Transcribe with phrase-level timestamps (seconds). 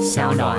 [0.00, 0.58] 小暖。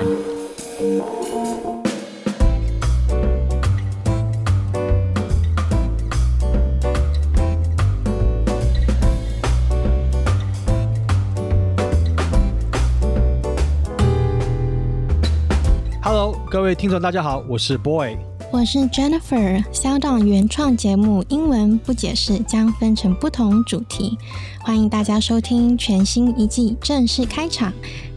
[16.02, 18.18] Hello，各位听众，大家好，我是 Boy。
[18.52, 24.18] 我是 Jennifer，小档原创节目英文不解释将分成不同主题，
[24.62, 27.74] 欢迎大家收听全新一季正式开场。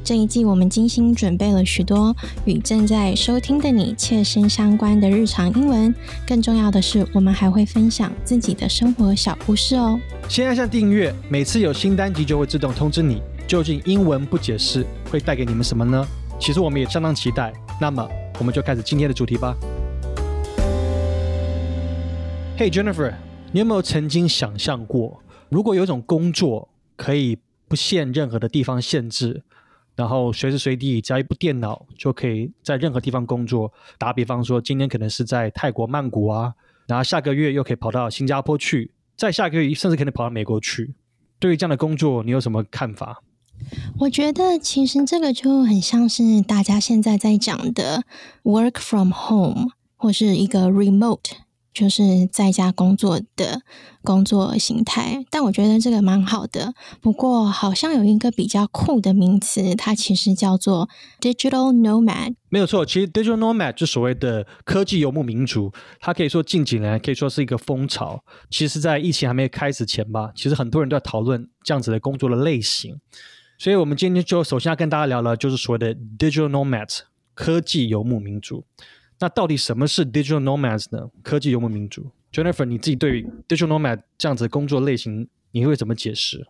[0.07, 2.15] 这一季我们精心准备了许多
[2.45, 5.93] 与正在收听的你切身相关的日常英文，
[6.25, 9.99] 更重要的是，我们还会分享自己的生活小故事哦。
[10.29, 13.21] 先按下订阅，每次有新单集就会自动通知你。
[13.49, 16.07] 究竟英文不解释会带给你们什么呢？
[16.39, 17.53] 其实我们也相当期待。
[17.81, 19.57] 那么，我们就开始今天的主题吧。
[22.57, 23.13] Hey Jennifer，
[23.51, 29.43] 你有没有曾经想象过，如果有一种工作可以不限任何的地方限制，
[29.97, 33.73] 然后随时随地只要一部电脑就可以在任何地方工作？
[33.99, 36.53] 打比方说，今天可能是在泰国曼谷啊，
[36.87, 40.95] 然后下个月又可以跑到新加坡去，再下个月甚至可能跑到美国去。
[41.39, 43.23] 对于这样的工作，你有什么看法？
[44.01, 48.05] 我觉得其实这个就很像是大家现在在讲的
[48.43, 51.33] work from home 或是一个 remote。
[51.77, 53.61] 就是在家工作的
[54.03, 56.73] 工作形态，但我觉得这个蛮好的。
[57.03, 60.89] 不过好像有一个比较酷的名词，它其实叫做
[61.21, 62.35] digital nomad。
[62.49, 68.25] 没有错，其实 digital nomad 就所谓的科技游牧民族，它可以说近几年可以说是一个风潮。
[68.51, 72.99] 其实，在疫情还没开始前吧，其实很多人都在讨论这样子的工作的类型。
[73.59, 77.01] 所以，我们今天就首先要跟大家聊了，就是所谓的 digital nomad
[77.35, 78.65] 科技游牧民族。
[79.19, 81.09] 那到底什么是 digital nomads 呢？
[81.23, 85.27] 科技游牧民族，Jennifer，你自己对 digital nomad 这样子的工作类型，
[85.57, 86.49] 你会怎么解释？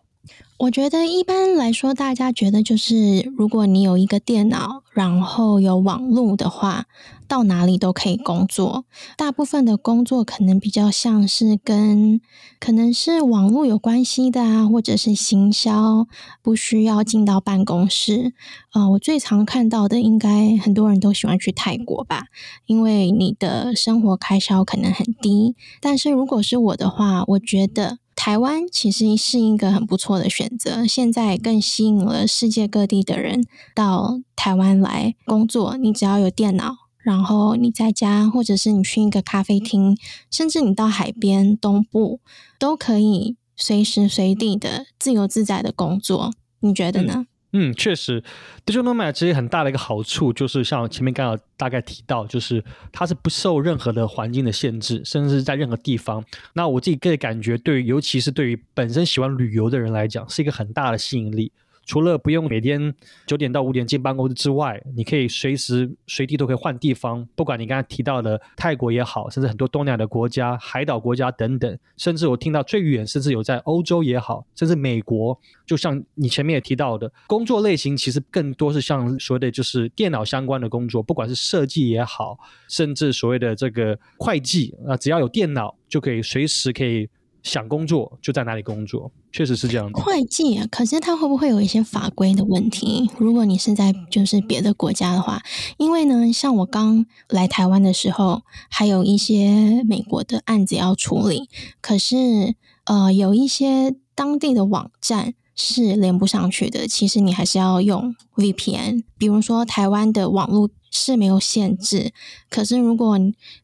[0.57, 6.87] 我觉得一般来说，大家觉得就是，如果你有一个电脑，然后有网络的话，
[7.25, 8.83] 到哪里都可以工作。
[9.15, 12.19] 大部分的工作可能比较像是跟
[12.59, 16.05] 可能是网络有关系的啊，或者是行销，
[16.41, 18.33] 不需要进到办公室。
[18.73, 22.25] 呃，我最常看到的，应该很多人都喜欢去泰国吧，
[22.65, 25.55] 因为你的生活开销可能很低。
[25.79, 27.99] 但是如果是我的话，我觉得。
[28.17, 33.45] 台湾其实是一个很不错的选择，现在更吸引了世界各地的人
[33.75, 35.77] 到台湾来工作。
[35.77, 39.95] 你只要有电脑，然后你在家，或者是你去一个咖啡厅，
[40.31, 42.19] 甚至你到海边东部，
[42.57, 46.33] 都可以随时随地的自由自在的工作。
[46.61, 47.27] 你觉得呢？
[47.53, 48.21] 嗯确实
[48.65, 56.23] ，digital nomad 其实很大的一个好处就是，像前面刚好大概提到，就是它是不受任何的环境的限制，甚至是在任何地方。
[56.53, 61.51] 那我自己个人感觉，对于尤其是对于本身喜欢旅游的人来讲，是一个很大的吸引力。
[61.87, 62.93] 除了不用每天
[63.25, 67.27] 九点到五点进办公室之外，你可以随时随地都可以换地方。
[67.33, 82.37] 不管你刚才提到的泰国也好，甚至很多东南亚的国家、海岛国家等等，甚至我听到最远，甚至有在欧洲也好，甚至美国，就像你前面也提到的，工作类型其实更多是像所谓的就是电脑相关的工作，不管是设计也好，
[82.67, 87.07] 甚至所谓的这个会计啊，只要有电脑就可以随时可以。
[87.43, 89.91] 想工作就在哪里工作，确实是这样。
[89.91, 93.09] 会计啊，可是它会不会有一些法规的问题？
[93.17, 95.41] 如果你是在就是别的国家的话，
[95.77, 101.49] 因为呢，像我刚来台湾的时候，还有一些美国的案子要处理，
[101.81, 102.55] 可是
[102.85, 106.87] 呃，有一些当地的网站是连不上去的。
[106.87, 110.69] 其实你还是要用 VPN，比如说台湾的网络。
[110.89, 112.11] 是没有限制，
[112.49, 113.19] 可是如果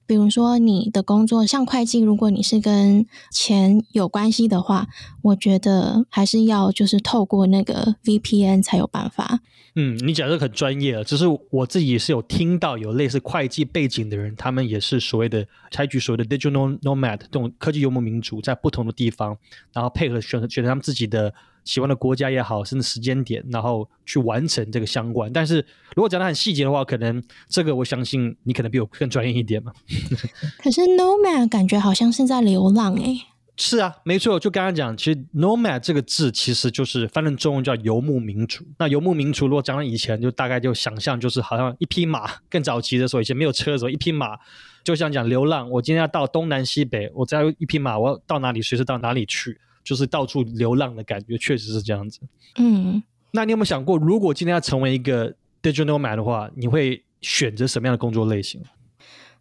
[0.05, 4.87] 比如说你的工作像会计，如果你是跟钱有关系的话，
[5.21, 9.39] 我觉得还是要就是透过那个 VPN 才有办法。
[9.75, 19.37] 嗯，你讲的很专业了，只是我自己也是有听到有类似会计背景的人，他们也是所谓的采取所谓的 digital nomad 这种科技游牧民族，在不同的地方，
[19.71, 21.33] 然后配合选择选择他们自己的。
[21.63, 25.31] 喜欢的国家也好，甚至时间点，然后去完成这个相关。
[25.31, 25.65] 但是
[25.95, 29.71] 如果讲的很细节的话，可能这个我相信你可能比我更专业一点嘛。
[30.61, 33.21] 可是 nomad 感觉好像是在流浪诶。
[33.55, 34.39] 是啊，没错。
[34.39, 38.65] 就刚刚讲，其实 nomad 这个字其实就是翻成中文叫游牧民族。
[38.79, 42.27] 那游牧民族如果讲到以前，就大概就想象就是好像一匹马。
[42.49, 44.39] 更早期的时候，以前没有车的时候，一匹马
[44.83, 45.69] 就像讲流浪。
[45.69, 49.59] 我今天要到东南西北，我只要一匹马，我要到哪里随时到哪里去。
[49.83, 52.19] 就是到处流浪的感觉，确实是这样子。
[52.57, 53.01] 嗯，
[53.31, 58.61] 那你有没有想过，如果今天要成为一个 digital nomad 的话，你会选择什么样的工作类型？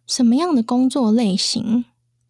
[0.05, 1.85] 什么样的工作类型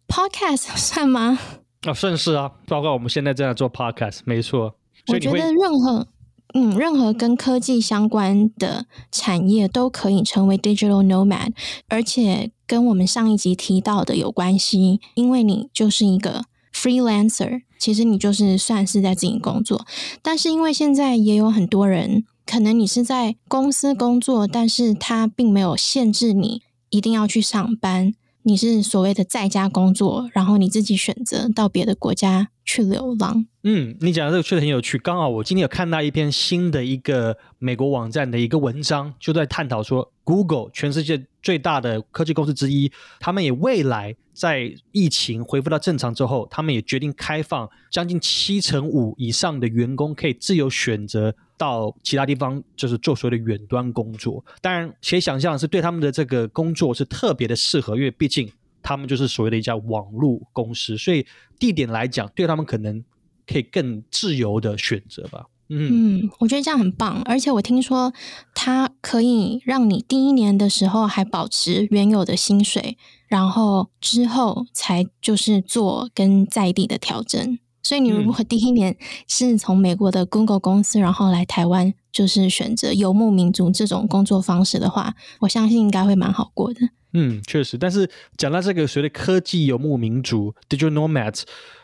[0.06, 1.38] ？Podcast 算吗？
[1.82, 4.76] 啊，算是啊，包括我们现在正在做 Podcast，没错。
[5.08, 6.06] 我觉得任何
[6.54, 11.52] 嗯，任何跟科技相关的产业都可以成为 digital nomad，
[11.88, 16.44] 而且跟我们上一集提到的有关系，因为你就是一个
[16.84, 19.86] freelancer，其实你就是算是在自己工作。
[20.20, 26.60] 但是因为现在也有很多人，可能你是在公司工作，但是他并没有限制你
[26.90, 28.12] 一定要去上班。
[28.46, 33.46] 你是所谓的在家工作，然后你自己选择到别的国家去流浪。
[33.62, 34.98] 嗯，你讲的这个确实很有趣。
[34.98, 51.32] 刚好我今天有看到一篇新的一个美国网站的一个文章，就在探讨说，Google 全世界最大的科技公司之一，他们也未来在疫情恢复到正常之后，他们也决定开放将近七成五以上的员工可以自由选择。
[51.56, 58.50] 到其他地方就是做所谓的远端工作，当然可以想象是对他们的这个工作是特别的适合，因为毕竟
[58.82, 61.24] 他们就是所谓的一家网络公司，所以
[61.56, 63.02] 地点来讲，对他们可能
[63.46, 65.46] 可以更自由的选择吧。
[65.68, 68.12] 嗯，我觉得这样很棒，而且我听说
[68.54, 77.58] 它可以让你第一年的时候还保持原有的薪水，然后之后才就是做跟在地的调整。
[77.82, 78.96] 所以你如果第一年
[79.28, 86.80] 是从美国的 Google 公司，然后来台湾，就是选择游牧民族这种工作方式的话，我相信应该会蛮好过的。
[87.14, 87.78] 嗯，确实。
[87.78, 91.42] 但是讲到这个所谓的科技游牧民族 （digital nomads），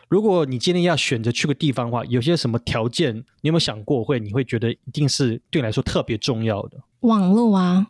[0.09, 3.15] 如果你今天要选择去个地方的话，有些什么条件？
[3.15, 4.19] 你有没有想过会？
[4.19, 6.77] 你会觉得一定是对你来说特别重要的？
[6.99, 7.87] 网络啊，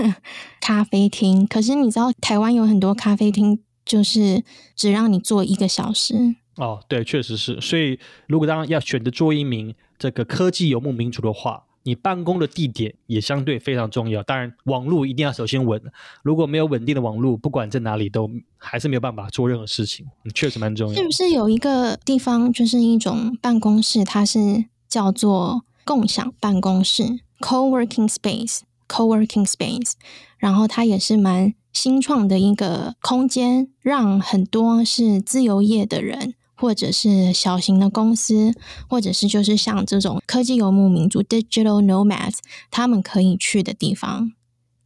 [0.60, 1.46] 咖啡厅。
[1.46, 4.42] 可是你知道台湾有很多咖啡厅，就是
[4.74, 6.14] 只让你坐一个小时。
[6.56, 7.60] 哦，对，确实是。
[7.60, 14.22] 所以，如果当然要选择做一名这个科技游牧民族的话，你办公的地点也相对非常重要。
[14.22, 15.80] 当然，网络一定要首先稳。
[16.22, 20.04] 如果没有稳定的网络，不管在哪里都还是没有办法做任何事情。
[20.34, 20.94] 确实蛮重要。
[20.94, 29.92] 是不是有一个地方就是一种办公室，它是叫做共享办公室 （co-working space）？co-working space，
[30.36, 36.34] 然后它也是蛮新创的一个空间，让很多是自由业的人。
[36.58, 38.52] 或者是小型的公司，
[38.88, 42.38] 或者是就是像这种科技游牧民族 （digital nomads）
[42.70, 44.32] 他们可以去的地方。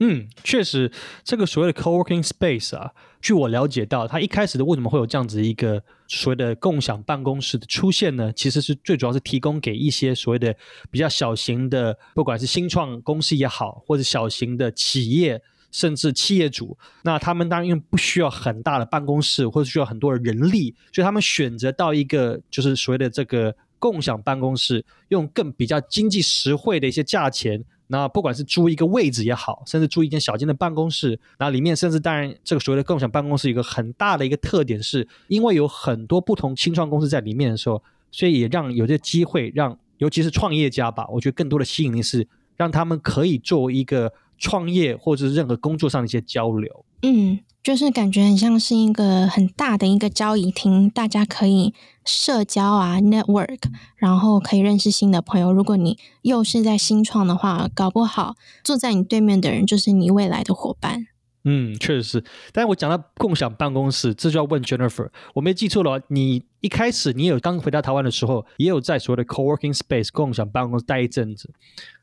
[0.01, 0.91] 嗯，确实，
[1.23, 2.91] 这个所谓的 co-working space 啊，
[3.21, 8.33] 据我了解到，它一开始的为什么会有这样子一个所谓的共享办公室的出现呢？
[8.33, 10.55] 其实是最主要是提供给一些所谓的
[10.91, 15.41] 比较小型的，不管是新创公司也好，或者小型的企业。
[15.73, 27.65] 甚至企业主，那他们当然因为不需要很大的办公室，或者需要很多的人力，所以他们选择到一个就是所谓的这个共享办公室，用更比较经济实惠的一些价钱。
[27.89, 42.27] 那不管是租一个位置也好，甚至租一间小间的办公室，那里面甚至当然这个所谓的共享办公室，一个很大的一个特点是，因为有很多不同新创公司在里面的时候，所以也让有这机会让尤其是创业家吧，我觉得更多的吸引力是
[42.57, 44.13] 让他们可以作为一个。
[44.43, 51.73] 创业或者是任何工作上的一些交流，嗯，就是感觉很像是一个很大的一个交易厅，大家可以
[52.05, 53.61] 社交啊，network，
[53.95, 55.53] 然后可以认识新的朋友。
[55.53, 58.35] 如果你又是在新创的话，搞不好
[58.65, 61.07] 坐在你对面的人就是你未来的伙伴。
[61.45, 62.25] 嗯，确实是。
[62.53, 71.51] 但是我讲到共享办公室，这就要问 Jennifer，我没记错的话，你一开始你有刚回到台湾的时候，也有在所谓的 co-working space 共享办公室待一阵子。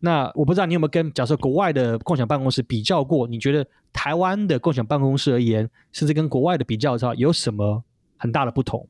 [0.02, 3.28] 那我不知道你有没有跟假设国外的共享办公室比较过？
[3.28, 7.84] 你觉得台湾的共享办公室而言，甚至跟国外的比较的话，有什么
[8.18, 8.88] 很大的不同？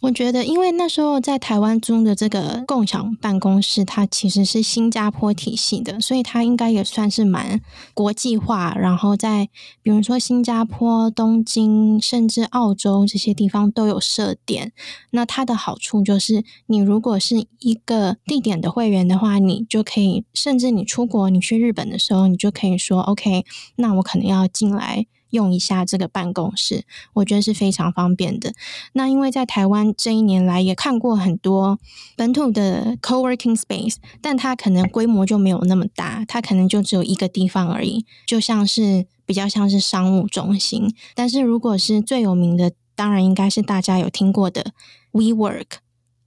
[0.00, 7.60] 我觉得，因为那时候在台湾租的这个共享办公室，它其实是新加坡体系的，所以它应该也算是蛮
[7.94, 8.74] 国际化。
[8.74, 9.48] 然后在
[9.82, 14.72] 比如说新加坡、东京，甚至澳洲这些地方都有设点。
[15.10, 23.44] 那它的好处就是，你如果是一个地点的会员的话，你就可以，甚至你出国，你去日本的时候，你就可以说，OK，
[23.76, 25.06] 那我可能要进来。
[25.36, 28.52] 用一下这个办公室，我觉得是非常方便的。
[28.94, 31.78] 那因为在台湾这一年来也看过很多
[32.16, 40.92] 本土的 co-working space，但它可能规模就没有那么大，它可能就只有一个地方而已，就像是比较像是商务中心。
[41.14, 44.72] 但是如果是最有名的，当然应该是大家有听过的
[45.12, 45.66] WeWork。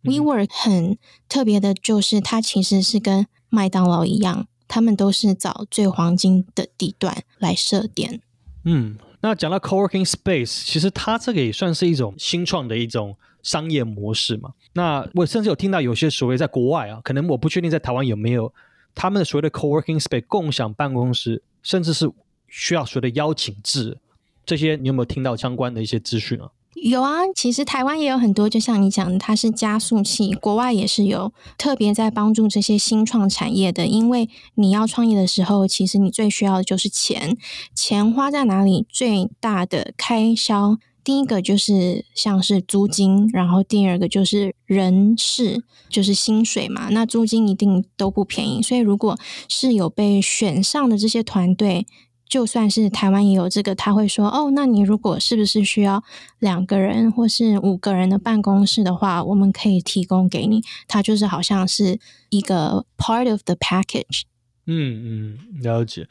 [0.04, 0.98] WeWork 很
[1.28, 8.22] 特别的就是它其实是跟麦当劳一样，他们都是找最黄金的地段来设点。
[8.72, 14.54] 嗯，那讲到 co-working space，其实它这个也算是一种新创的一种商业模式嘛。
[14.74, 18.54] 那我甚至有听到有些所谓在国外啊，可能我不确定在台湾有没有
[18.94, 22.12] 他们的所谓的 co-working space 共享办公室，甚至是
[22.48, 23.98] 需要所谓的邀请制，
[24.46, 26.52] 这些你有没有听到相关的一些资讯啊？
[26.76, 33.88] 有啊，其实台湾也有很多，就像你讲的，它是加速器，国外也是有特别在帮助这些新创产业的。
[33.88, 37.36] 因为你要创业的时候，其实你最需要的就是钱，
[37.76, 38.86] 钱花在哪里？
[38.88, 46.90] 最大的开销，第一个就是像是租金，然后第二个就是人事，就是薪水嘛。
[46.92, 49.18] 那租金一定都不便宜，所以如果
[49.50, 51.88] 是有被选上的这些团队。
[52.30, 56.04] 就算是台湾也有这个，他会说：“哦，那你如果是不是需要
[56.38, 64.22] 两个人或是五个人的办公室的话，我们可以提供给你。”它就是好像是一个 part of the package。
[64.68, 66.08] 嗯嗯，了解。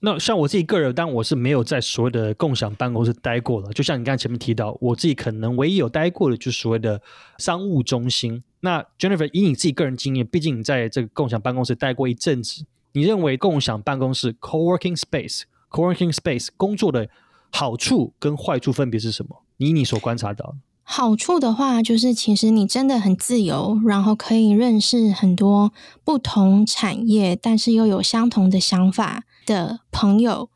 [0.00, 3.70] 那像我自己个人，但我是没有在所谓的共享办公室待过了。
[3.72, 7.00] 就像你刚才前面提到，我自己可能唯一有待过的，就是所谓的
[7.38, 8.42] 商务中心。
[8.60, 15.42] 那 Jennifer，以你自己个人经验，毕竟你在这个共享办公室待过一阵子，你认为共享办公室 （co-working space？
[15.70, 17.08] Coworking space 工作的
[17.50, 19.42] 好处跟坏处分别是什么？
[19.58, 25.72] 以你所观察到，好处的话，就是其实你真的很自由，然后可以认识很多
[26.04, 30.50] 不同产业，但是又有相同的想法的朋友。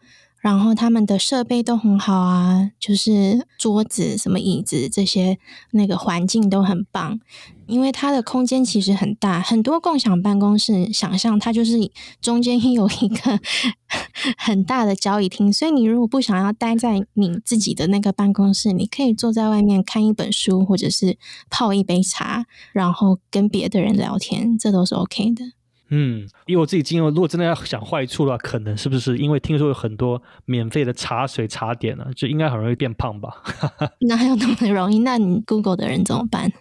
[0.44, 5.38] 然后他们的设备都很好啊，就是桌子、什么椅子这些，
[5.70, 7.18] 那个环境都很棒。
[7.66, 13.40] 因为它的空间其实很大，很多共享办公室，想象它就是中间有一个
[14.36, 21.16] 很大的交易厅，所以你如果不想要待在你自己的那个办公室，你可以坐在外面看一本书，或者是
[21.48, 25.63] 泡一杯茶，然后跟别的人聊天，这都是 OK 的。
[25.96, 32.04] 嗯，因为我自己经验，如果真的要想坏处的话，可能是不是因为听说有很多免费的茶水茶点呢？
[32.16, 33.30] 就应该很容易变胖吧？
[34.08, 34.98] 哪有那么容易？
[34.98, 36.52] 那你 Google 的人怎么办？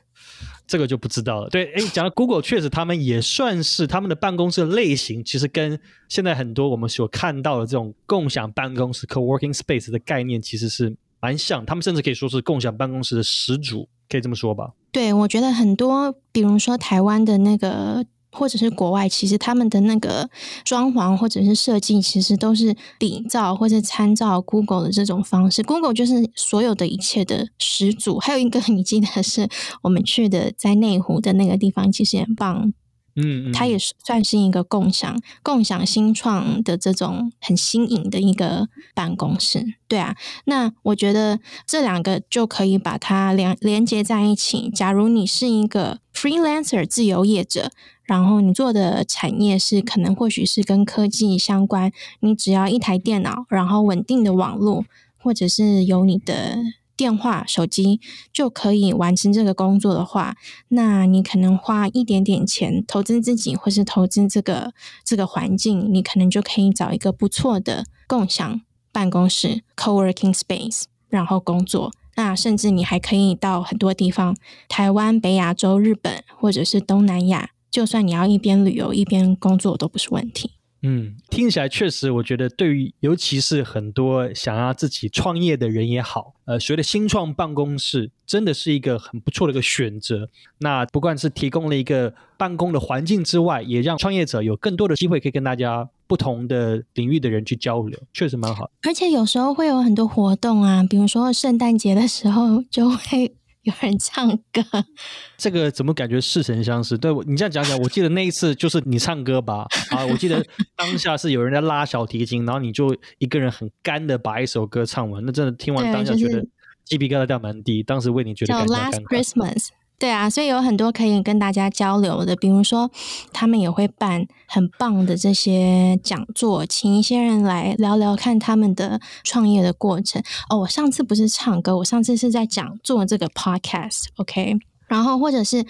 [0.68, 1.50] 这个就不知道了。
[1.50, 11.66] 对，哎，讲到 Google，确实他们也算是他们的办公室类型，其实跟现在很多我们所看到的这种共享办公室 （co-working space） 的概念其实是蛮像。
[11.66, 14.72] 他们甚至可以说是共享办公室的始祖，可以这么说吧？
[14.92, 18.06] 对，我觉得很多，比如说台湾的那个。
[18.34, 20.30] 或者是国外，其实他们的那个
[20.66, 25.62] 装潢或者是设计，其实都是比照或者参照 Google 的这种方式。
[25.62, 28.20] Google 就是所有的一切的始祖。
[28.20, 29.48] 还有一个，你记得是
[29.84, 32.74] 我们去的在内湖的那个地方，其实很棒。
[33.16, 39.64] 嗯，它也是算是一个共享、共享新创的这种很新颖的一个办公室。
[39.88, 44.72] 对啊，那我觉得这两个就可以把它连连接在一起。
[44.72, 47.70] 假如你是一个 freelancer 自由业者。
[48.06, 54.86] 然后你做的产业是可能或许是跟科技相关，你只要一台电脑，然后稳定的网络，
[55.18, 56.58] 或者是有你的
[56.96, 58.00] 电话、手机
[58.32, 60.36] 就可以完成这个工作的话，
[60.68, 71.92] 那你可能花一点点钱投资自己，或是投资这个这个环境，你可能就可以找一个不错的共享办公室 （co-working space），然后工作。
[72.16, 74.38] 那甚至你还可以到很多地方，
[74.70, 77.50] 台湾、北亚洲、日本，或者是东南亚。
[77.74, 80.52] 就算你要一边旅游一边工作都不是问题。
[80.84, 90.30] 嗯，听起来确实，我觉得对于尤其是很多想要自己创业的人也好，呃，所谓的新创办公室真的是一个很不错的一个选择。
[90.60, 98.70] 那不管是提供了一个办公的环境之外，也让创业者有更多的机会可以跟大家不同的领域的人去交流，确实蛮好。
[98.82, 103.34] 而且有时候会有很多活动啊，比如说圣诞节的时候就会。
[103.64, 104.62] 有人唱歌，
[105.38, 106.98] 这个怎么感觉似曾相识？
[106.98, 109.66] 对你这样讲讲，我记得那一次就是你唱歌吧？
[109.92, 116.46] 啊，我记得当下是有人在拉小提琴，然后你就一个人很干的把一首歌唱完，那真的听完当下觉得
[116.84, 119.70] 鸡皮疙瘩掉满地，当时为你觉得叫 Last Christmas。
[120.00, 122.92] 对啊，所以有很多可以跟大家交流的，比如说
[123.32, 130.22] 他们也会办很棒的这些讲座，请一些人来聊聊看他们的创业的过程。
[130.50, 134.58] 哦，我上次不是唱歌，我上次是在讲做这个 podcast，OK。
[134.88, 135.66] 然后或者是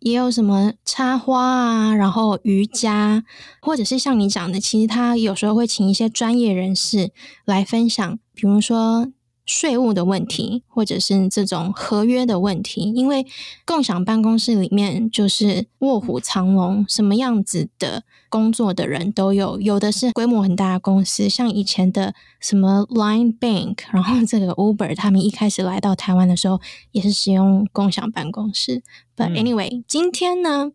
[0.00, 3.24] 也有什么插花啊，然后瑜伽，
[3.62, 7.10] 或者是像你讲的，其实他有时候会请一些专业人士
[7.46, 9.08] 来分享，比如说。
[9.48, 13.26] 税务的问题，或者是这种合约的问题，因为
[13.64, 19.58] 共享办公室里面就是卧虎藏龙，什么样子的工作的人都有。
[19.58, 26.60] 有的是规模很大的公司，像以前的什么 Line Bank，然后这个 Uber，他们一开始来到台湾的时候
[26.92, 28.82] 也是使用共享办公室。
[29.16, 30.72] But anyway，今天呢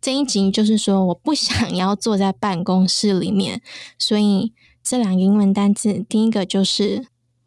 [0.00, 3.60] 这一集就是说我不想要坐在办公室里面，
[3.98, 7.04] 所以这两个英文单词，第一个就是。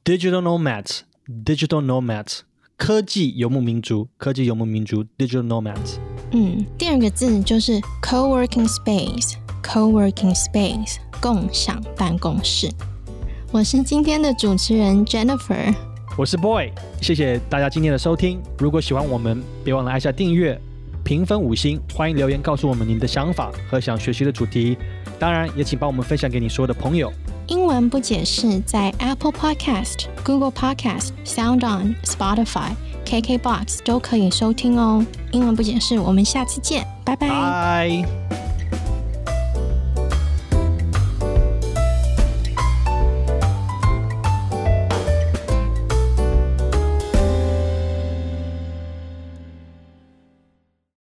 [0.07, 2.39] Digital Nomads Digital Nomads
[2.77, 5.97] 科技游牧民族科技游牧民族 Digital Nomads
[6.31, 12.69] 嗯，第二个字就是 co-working space co-working space 共享办公室。
[13.51, 15.75] 我是今天的主持人 Jennifer，
[16.17, 16.71] 我是 Boy，
[17.01, 18.41] 谢谢大家今天的收听。
[18.59, 20.57] 如果喜欢我们，别忘了按下订阅，
[21.03, 24.77] 评分五星，欢迎留言告诉我们您的想法和想学习的主题。
[25.19, 27.11] 当然也请帮我们分享给你所有的朋友。
[27.47, 32.71] 英文不解释在 apple podcast google podcast sound on spotify
[33.05, 38.46] kk box 都可以收听哦英文不解释我们下次见拜拜